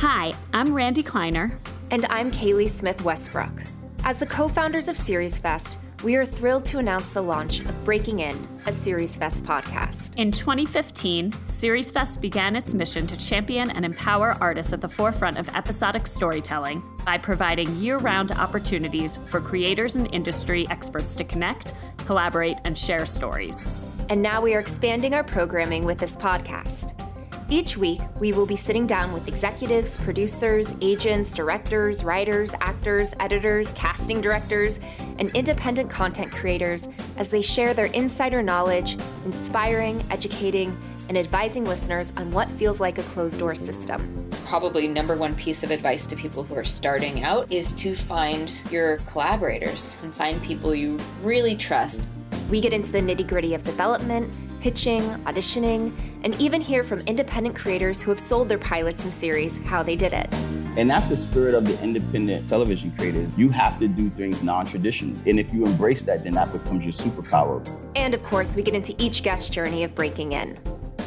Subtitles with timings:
[0.00, 1.58] Hi, I'm Randi Kleiner.
[1.90, 3.62] And I'm Kaily Smith Westbrook.
[4.04, 8.18] As the co founders of SeriesFest, we are thrilled to announce the launch of Breaking
[8.18, 8.36] In,
[8.66, 10.14] a SeriesFest podcast.
[10.16, 15.38] In 2015, Series Fest began its mission to champion and empower artists at the forefront
[15.38, 21.72] of episodic storytelling by providing year round opportunities for creators and industry experts to connect,
[22.04, 23.66] collaborate, and share stories.
[24.10, 26.95] And now we are expanding our programming with this podcast.
[27.48, 33.70] Each week, we will be sitting down with executives, producers, agents, directors, writers, actors, editors,
[33.76, 34.80] casting directors,
[35.20, 40.76] and independent content creators as they share their insider knowledge, inspiring, educating,
[41.08, 44.28] and advising listeners on what feels like a closed door system.
[44.46, 48.60] Probably number one piece of advice to people who are starting out is to find
[48.72, 52.08] your collaborators and find people you really trust.
[52.48, 55.92] We get into the nitty gritty of development pitching, auditioning,
[56.24, 59.94] and even hear from independent creators who have sold their pilots and series how they
[59.94, 60.26] did it.
[60.76, 63.30] And that's the spirit of the independent television creators.
[63.38, 65.16] You have to do things non traditional.
[65.24, 67.64] And if you embrace that, then that becomes your superpower.
[67.94, 70.58] And of course, we get into each guest journey of breaking in.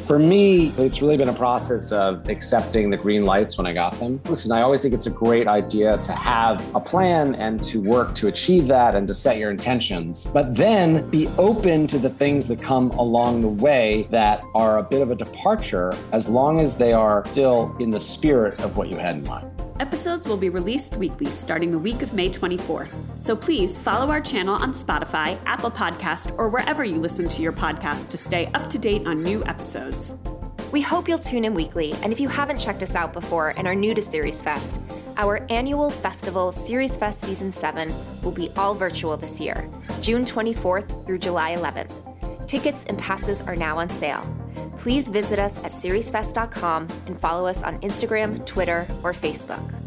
[0.09, 3.91] For me, it's really been a process of accepting the green lights when I got
[3.99, 4.19] them.
[4.25, 8.15] Listen, I always think it's a great idea to have a plan and to work
[8.15, 12.47] to achieve that and to set your intentions, but then be open to the things
[12.47, 16.75] that come along the way that are a bit of a departure as long as
[16.75, 19.58] they are still in the spirit of what you had in mind.
[19.79, 22.91] Episodes will be released weekly starting the week of May 24th.
[23.19, 27.53] So please follow our channel on Spotify, Apple Podcast, or wherever you listen to your
[27.53, 30.17] podcast to stay up to date on new episodes.
[30.73, 33.69] We hope you'll tune in weekly, and if you haven't checked us out before and
[33.69, 34.81] are new to SeriesFest,
[35.15, 39.69] our annual festival, SeriesFest Season 7, will be all virtual this year,
[40.01, 42.08] June 24th through July 11th.
[42.49, 44.25] Tickets and passes are now on sale
[44.79, 49.78] please visit us at seriesfest.com and follow us on Instagram, Twitter, or Facebook.